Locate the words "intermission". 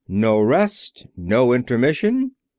1.53-2.31